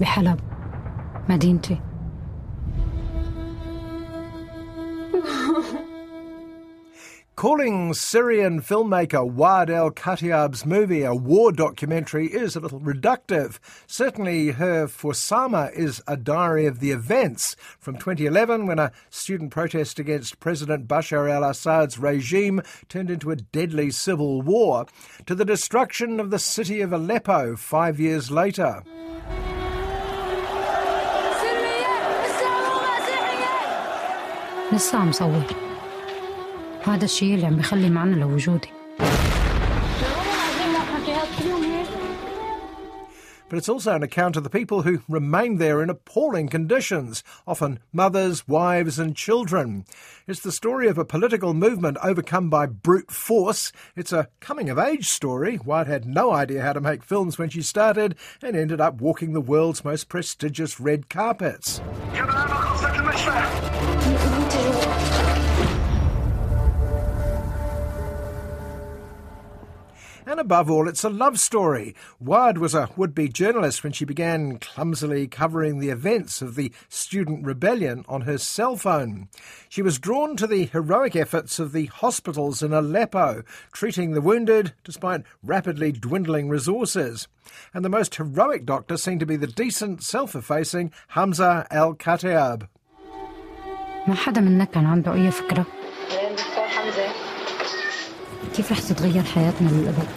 بحلب 0.00 0.40
مدينتي 1.28 1.80
Calling 7.36 7.92
Syrian 7.92 8.62
filmmaker 8.62 9.30
Waad 9.30 9.68
El 9.68 9.90
Kateab's 9.90 10.64
movie 10.64 11.02
a 11.02 11.14
war 11.14 11.52
documentary 11.52 12.28
is 12.28 12.56
a 12.56 12.60
little 12.60 12.80
reductive. 12.80 13.58
Certainly, 13.86 14.52
her 14.52 14.88
For 14.88 15.12
Sama 15.12 15.70
is 15.74 16.00
a 16.06 16.16
diary 16.16 16.64
of 16.64 16.80
the 16.80 16.90
events 16.90 17.54
from 17.78 17.96
2011 17.98 18.66
when 18.66 18.78
a 18.78 18.92
student 19.10 19.50
protest 19.50 19.98
against 19.98 20.40
President 20.40 20.88
Bashar 20.88 21.30
al 21.30 21.42
Assad's 21.42 21.98
regime 21.98 22.62
turned 22.88 23.10
into 23.10 23.30
a 23.30 23.36
deadly 23.36 23.90
civil 23.90 24.40
war, 24.40 24.86
to 25.26 25.34
the 25.34 25.44
destruction 25.44 26.20
of 26.20 26.30
the 26.30 26.38
city 26.38 26.80
of 26.80 26.94
Aleppo 26.94 27.56
five 27.56 28.00
years 28.00 28.30
later. 28.30 28.82
لسه 34.74 34.98
هذا 36.84 37.04
الشيء 37.04 37.34
اللي 37.34 37.46
عم 37.46 37.56
بخلي 37.56 37.88
لوجودي 37.88 38.68
But 43.48 43.58
it's 43.58 43.68
also 43.68 43.92
an 43.94 44.02
account 44.02 44.36
of 44.36 44.42
the 44.42 44.56
people 44.58 44.82
who 44.82 45.02
remained 45.08 45.60
there 45.60 45.80
in 45.80 45.88
appalling 45.88 46.48
conditions, 46.48 47.22
often 47.46 47.78
mothers, 47.92 48.48
wives, 48.48 48.98
and 48.98 49.14
children. 49.14 49.84
It's 50.26 50.40
the 50.40 50.50
story 50.50 50.88
of 50.88 50.98
a 50.98 51.04
political 51.04 51.54
movement 51.54 51.96
overcome 52.02 52.50
by 52.50 52.66
brute 52.66 53.12
force. 53.12 53.70
It's 53.94 54.12
a 54.12 54.28
coming 54.40 54.68
of 54.70 54.78
age 54.78 55.06
story. 55.06 55.58
Waad 55.58 55.86
had 55.86 56.04
no 56.04 56.32
idea 56.32 56.62
how 56.62 56.72
to 56.72 56.80
make 56.80 57.04
films 57.04 57.38
when 57.38 57.50
she 57.50 57.62
started 57.62 58.16
and 58.42 58.56
ended 58.56 58.80
up 58.80 59.00
walking 59.00 59.34
the 59.34 59.48
world's 59.52 59.84
most 59.84 60.08
prestigious 60.08 60.80
red 60.80 61.08
carpets. 61.08 61.80
And 70.26 70.40
above 70.40 70.70
all, 70.70 70.88
it's 70.88 71.04
a 71.04 71.10
love 71.10 71.38
story. 71.38 71.94
Waad 72.20 72.58
was 72.58 72.74
a 72.74 72.88
would 72.96 73.14
be 73.14 73.28
journalist 73.28 73.84
when 73.84 73.92
she 73.92 74.04
began 74.04 74.58
clumsily 74.58 75.28
covering 75.28 75.78
the 75.78 75.90
events 75.90 76.42
of 76.42 76.56
the 76.56 76.72
student 76.88 77.44
rebellion 77.44 78.04
on 78.08 78.22
her 78.22 78.38
cell 78.38 78.74
phone. 78.76 79.28
She 79.68 79.80
was 79.80 79.98
drawn 80.00 80.36
to 80.38 80.48
the 80.48 80.64
heroic 80.64 81.14
efforts 81.14 81.60
of 81.60 81.72
the 81.72 81.86
hospitals 81.86 82.64
in 82.64 82.72
Aleppo, 82.72 83.44
treating 83.72 84.10
the 84.10 84.20
wounded 84.20 84.72
despite 84.82 85.22
rapidly 85.42 85.92
dwindling 85.92 86.48
resources. 86.48 87.28
And 87.72 87.84
the 87.84 87.90
most 87.90 88.16
heroic 88.16 88.64
doctor 88.64 88.96
seemed 88.96 89.20
to 89.20 89.26
be 89.26 89.36
the 89.36 89.46
decent, 89.46 90.02
self 90.02 90.34
effacing 90.34 90.90
Hamza 91.08 91.66
al 91.70 91.94
Kateab. 91.94 92.66
ما 94.08 94.14
حدا 94.14 94.40
منا 94.40 94.64
كان 94.64 94.86
عنده 94.86 95.12
أي 95.14 95.30
فكرة؟ 95.30 95.66
كيف 98.56 98.72
رح 98.72 98.78
تتغير 98.80 99.22
حياتنا 99.22 99.68
للأبد؟ 99.68 100.08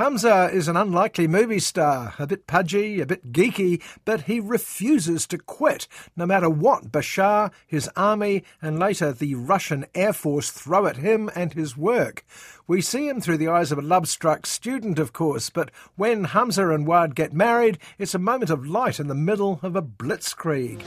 Hamza 0.00 0.48
is 0.50 0.66
an 0.66 0.78
unlikely 0.78 1.28
movie 1.28 1.58
star, 1.58 2.14
a 2.18 2.26
bit 2.26 2.46
pudgy, 2.46 3.02
a 3.02 3.06
bit 3.06 3.34
geeky, 3.34 3.82
but 4.06 4.22
he 4.22 4.40
refuses 4.40 5.26
to 5.26 5.36
quit, 5.36 5.86
no 6.16 6.24
matter 6.24 6.48
what 6.48 6.90
Bashar, 6.90 7.50
his 7.66 7.86
army, 7.94 8.42
and 8.62 8.78
later 8.78 9.12
the 9.12 9.34
Russian 9.34 9.84
Air 9.94 10.14
Force 10.14 10.50
throw 10.50 10.86
at 10.86 10.96
him 10.96 11.28
and 11.34 11.52
his 11.52 11.76
work. 11.76 12.24
We 12.66 12.80
see 12.80 13.10
him 13.10 13.20
through 13.20 13.36
the 13.36 13.48
eyes 13.48 13.72
of 13.72 13.78
a 13.78 13.82
love 13.82 14.08
struck 14.08 14.46
student, 14.46 14.98
of 14.98 15.12
course, 15.12 15.50
but 15.50 15.70
when 15.96 16.24
Hamza 16.24 16.70
and 16.70 16.86
Waad 16.86 17.14
get 17.14 17.34
married, 17.34 17.76
it's 17.98 18.14
a 18.14 18.18
moment 18.18 18.48
of 18.48 18.66
light 18.66 19.00
in 19.00 19.08
the 19.08 19.14
middle 19.14 19.60
of 19.62 19.76
a 19.76 19.82
blitzkrieg. 19.82 20.80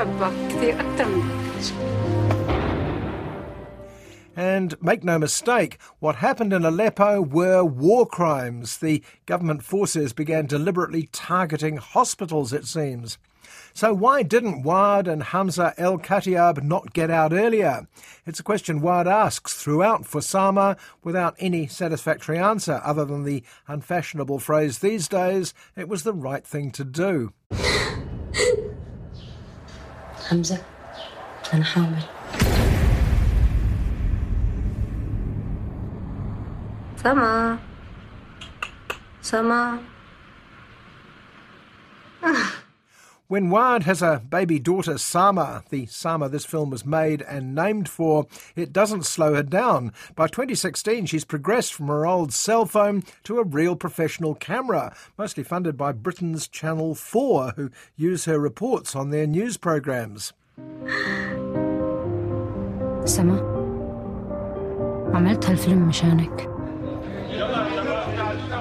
أحبك 0.00 0.32
كثير 0.48 0.80
أكثر 0.80 1.08
منك 1.08 1.49
and 4.40 4.80
make 4.82 5.04
no 5.04 5.18
mistake, 5.18 5.78
what 5.98 6.16
happened 6.16 6.52
in 6.52 6.64
Aleppo 6.64 7.20
were 7.20 7.62
war 7.62 8.06
crimes. 8.06 8.78
The 8.78 9.02
government 9.26 9.62
forces 9.62 10.12
began 10.12 10.46
deliberately 10.46 11.08
targeting 11.12 11.76
hospitals, 11.76 12.52
it 12.52 12.66
seems. 12.66 13.18
So, 13.74 13.92
why 13.92 14.22
didn't 14.22 14.64
Waad 14.64 15.06
and 15.06 15.22
Hamza 15.22 15.74
el 15.76 15.98
Kateab 15.98 16.62
not 16.62 16.92
get 16.92 17.10
out 17.10 17.32
earlier? 17.32 17.86
It's 18.24 18.40
a 18.40 18.44
question 18.44 18.80
Waad 18.80 19.06
asks 19.06 19.54
throughout 19.54 20.06
for 20.06 20.20
Sama 20.20 20.76
without 21.04 21.36
any 21.38 21.66
satisfactory 21.66 22.38
answer 22.38 22.80
other 22.84 23.04
than 23.04 23.24
the 23.24 23.42
unfashionable 23.68 24.38
phrase 24.38 24.78
these 24.78 25.06
days 25.08 25.52
it 25.76 25.88
was 25.88 26.02
the 26.02 26.14
right 26.14 26.46
thing 26.46 26.70
to 26.72 26.84
do. 26.84 27.32
Hamza. 30.28 30.64
أنا 31.52 31.64
حامل 31.64 32.02
سما 36.96 37.58
Sama. 39.22 39.80
when 43.28 43.50
Waad 43.50 43.82
has 43.82 44.02
a 44.02 44.22
baby 44.28 44.58
daughter, 44.58 44.98
Sama, 44.98 45.62
the 45.70 45.86
Sama 45.86 46.28
this 46.28 46.44
film 46.44 46.70
was 46.70 46.84
made 46.84 47.22
and 47.22 47.54
named 47.54 47.88
for, 47.88 48.26
it 48.56 48.72
doesn't 48.72 49.04
slow 49.04 49.34
her 49.34 49.42
down. 49.42 49.92
By 50.16 50.26
2016, 50.26 51.06
she's 51.06 51.24
progressed 51.24 51.74
from 51.74 51.86
her 51.88 52.06
old 52.06 52.32
cell 52.32 52.66
phone 52.66 53.04
to 53.24 53.38
a 53.38 53.44
real 53.44 53.76
professional 53.76 54.34
camera, 54.34 54.96
mostly 55.16 55.44
funded 55.44 55.76
by 55.76 55.92
Britain's 55.92 56.48
Channel 56.48 56.94
4, 56.94 57.52
who 57.56 57.70
use 57.94 58.24
her 58.24 58.40
reports 58.40 58.96
on 58.96 59.10
their 59.10 59.26
news 59.26 59.58
programs. 59.58 60.32
سما 63.04 63.50
عملت 65.14 65.46
هالفيلم 65.46 65.88
مشانك 65.88 66.48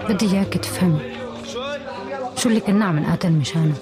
بدي 0.10 0.26
إياك 0.26 0.54
تفهم 0.58 1.00
شو 2.36 2.50
اللي 2.50 2.60
كنا 2.60 2.86
عم 2.86 3.00
نقاتل 3.00 3.32
مشانه 3.32 3.74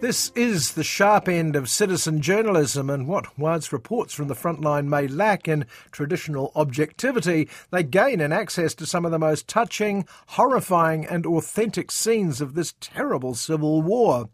This 0.00 0.30
is 0.36 0.74
the 0.74 0.84
sharp 0.84 1.26
end 1.26 1.56
of 1.56 1.70
citizen 1.70 2.20
journalism, 2.20 2.90
and 2.90 3.08
what 3.08 3.38
Waad's 3.38 3.72
reports 3.72 4.12
from 4.12 4.28
the 4.28 4.34
front 4.34 4.60
line 4.60 4.90
may 4.90 5.08
lack 5.08 5.48
in 5.48 5.64
traditional 5.90 6.52
objectivity, 6.54 7.48
they 7.70 7.82
gain 7.82 8.20
in 8.20 8.30
access 8.30 8.74
to 8.74 8.86
some 8.86 9.06
of 9.06 9.10
the 9.10 9.18
most 9.18 9.48
touching, 9.48 10.06
horrifying, 10.26 11.06
and 11.06 11.24
authentic 11.24 11.90
scenes 11.90 12.42
of 12.42 12.54
this 12.54 12.74
terrible 12.78 13.34
civil 13.34 13.80
war. 13.80 14.28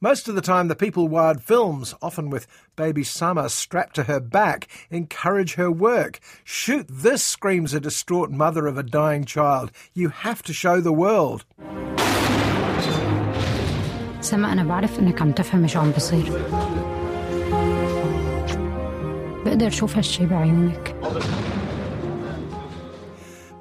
Most 0.00 0.28
of 0.28 0.34
the 0.34 0.40
time, 0.40 0.66
the 0.68 0.74
people 0.74 1.06
wired 1.06 1.42
films, 1.42 1.94
often 2.02 2.28
with 2.28 2.46
baby 2.74 3.04
Sama 3.04 3.48
strapped 3.48 3.94
to 3.94 4.04
her 4.04 4.18
back, 4.18 4.66
encourage 4.90 5.54
her 5.54 5.70
work. 5.70 6.18
Shoot 6.42 6.86
this, 6.88 7.22
screams 7.22 7.72
a 7.72 7.80
distraught 7.80 8.30
mother 8.30 8.66
of 8.66 8.76
a 8.76 8.82
dying 8.82 9.24
child. 9.24 9.70
You 9.94 10.08
have 10.08 10.42
to 10.42 10.52
show 10.52 10.80
the 10.80 10.92
world. 10.92 11.44
سما 14.20 14.52
أنا 14.52 14.64
بعرف 14.64 14.98
إنك 14.98 15.18
to 15.18 15.34
تفهمي 15.34 15.68
شو 15.68 15.80
عم 15.80 15.92
I 19.46 19.58
can't 19.70 19.96
هالشي 19.96 20.26
بعيونك 20.26 20.96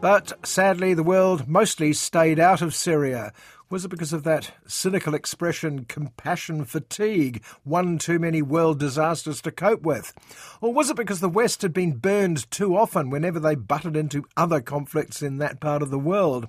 But 0.01 0.33
sadly, 0.43 0.95
the 0.95 1.03
world 1.03 1.47
mostly 1.47 1.93
stayed 1.93 2.39
out 2.39 2.63
of 2.63 2.73
Syria. 2.73 3.33
Was 3.70 3.84
it 3.84 3.88
because 3.88 4.12
of 4.12 4.22
that 4.22 4.52
cynical 4.66 5.14
expression, 5.14 5.86
compassion 5.86 6.64
fatigue, 6.64 7.42
one 7.64 7.98
too 7.98 8.18
many 8.18 8.40
world 8.40 8.78
disasters 8.78 9.40
to 9.42 9.50
cope 9.50 9.82
with? 9.82 10.14
Or 10.60 10.72
was 10.72 10.88
it 10.88 10.96
because 10.96 11.20
the 11.20 11.28
West 11.28 11.62
had 11.62 11.72
been 11.72 11.92
burned 11.92 12.48
too 12.50 12.76
often 12.76 13.10
whenever 13.10 13.40
they 13.40 13.56
butted 13.56 13.96
into 13.96 14.24
other 14.36 14.60
conflicts 14.60 15.20
in 15.20 15.38
that 15.38 15.60
part 15.60 15.82
of 15.82 15.90
the 15.90 15.98
world? 15.98 16.48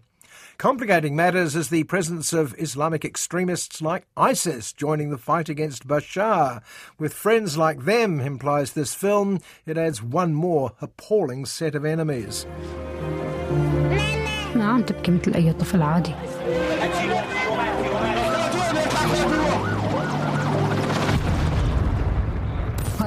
Complicating 0.57 1.15
matters 1.15 1.55
is 1.55 1.69
the 1.69 1.83
presence 1.83 2.33
of 2.33 2.55
Islamic 2.59 3.05
extremists 3.05 3.81
like 3.81 4.07
ISIS 4.15 4.73
joining 4.73 5.09
the 5.09 5.17
fight 5.17 5.49
against 5.49 5.87
Bashar. 5.87 6.61
With 6.97 7.13
friends 7.13 7.57
like 7.57 7.85
them, 7.85 8.19
implies 8.19 8.73
this 8.73 8.93
film, 8.93 9.39
it 9.65 9.77
adds 9.77 10.01
one 10.01 10.33
more 10.33 10.73
appalling 10.81 11.45
set 11.45 11.75
of 11.75 11.85
enemies. 11.85 12.45
ما 14.55 14.65
عم 14.65 14.81
تبكي 14.81 15.11
مثل 15.11 15.33
أي 15.33 15.53
طفل 15.53 15.81
عادي 15.81 16.15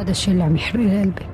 هذا 0.05 0.11
الشيء 0.11 0.33
اللي 0.33 0.43
عم 0.43 0.55
يحرق 0.55 0.81
قلبي 0.81 1.25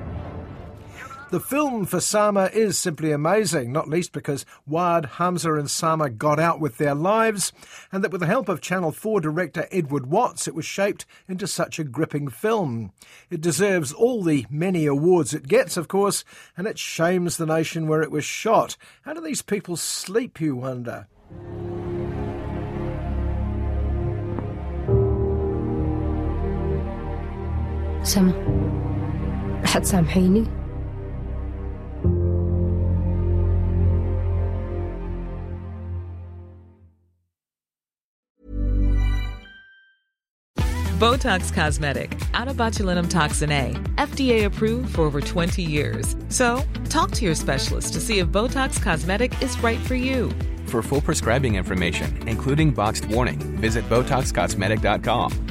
The 1.30 1.40
film 1.40 1.86
for 1.86 2.00
Sama 2.00 2.50
is 2.52 2.78
simply 2.78 3.10
amazing, 3.10 3.72
not 3.72 3.88
least 3.88 4.12
because 4.12 4.44
Waad, 4.68 5.06
Hamza, 5.16 5.54
and 5.54 5.70
Sama 5.70 6.10
got 6.10 6.38
out 6.38 6.60
with 6.60 6.76
their 6.76 6.94
lives, 6.94 7.52
and 7.90 8.04
that 8.04 8.12
with 8.12 8.20
the 8.20 8.26
help 8.26 8.50
of 8.50 8.60
Channel 8.60 8.92
4 8.92 9.20
director 9.20 9.66
Edward 9.70 10.06
Watts, 10.06 10.46
it 10.46 10.54
was 10.54 10.66
shaped 10.66 11.06
into 11.28 11.46
such 11.46 11.78
a 11.78 11.84
gripping 11.84 12.28
film. 12.28 12.92
It 13.30 13.40
deserves 13.40 13.94
all 13.94 14.22
the 14.22 14.46
many 14.50 14.84
awards 14.84 15.32
it 15.32 15.48
gets, 15.48 15.78
of 15.78 15.88
course, 15.88 16.22
and 16.56 16.66
it 16.66 16.78
shames 16.78 17.36
the 17.36 17.46
nation 17.46 17.88
where 17.88 18.02
it 18.02 18.10
was 18.10 18.24
shot. 18.24 18.76
How 19.02 19.14
do 19.14 19.20
these 19.22 19.42
people 19.42 19.76
sleep, 19.76 20.38
you 20.38 20.56
wonder? 20.56 21.08
سما 28.03 28.33
رح 29.63 29.77
تسامحيني؟ 29.77 30.43
Botox 40.99 41.53
Cosmetic, 41.53 42.19
out 42.33 42.47
of 42.47 42.55
botulinum 42.57 43.07
toxin 43.07 43.51
A, 43.51 43.71
FDA 43.97 44.45
approved 44.45 44.95
for 44.95 45.01
over 45.01 45.21
20 45.21 45.61
years. 45.61 46.15
So, 46.29 46.63
talk 46.89 47.11
to 47.11 47.25
your 47.25 47.35
specialist 47.35 47.93
to 47.93 47.99
see 47.99 48.17
if 48.17 48.29
Botox 48.29 48.81
Cosmetic 48.81 49.39
is 49.39 49.61
right 49.61 49.79
for 49.79 49.93
you. 49.93 50.31
For 50.65 50.81
full 50.81 51.01
prescribing 51.01 51.53
information, 51.53 52.27
including 52.27 52.71
boxed 52.71 53.05
warning, 53.05 53.37
visit 53.61 53.87
BotoxCosmetic.com 53.89 55.50